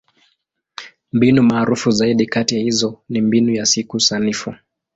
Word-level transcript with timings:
Mbinu 1.13 1.43
maarufu 1.43 1.91
zaidi 1.91 2.25
kati 2.25 2.55
ya 2.55 2.61
hizo 2.61 3.01
ni 3.09 3.21
Mbinu 3.21 3.51
ya 3.53 3.65
Siku 3.65 3.99
Sanifu. 3.99 4.55